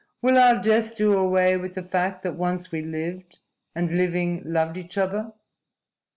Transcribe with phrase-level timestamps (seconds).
[0.19, 3.37] "Will our death do away with the fact that once we lived
[3.75, 5.33] and, living, loved each other?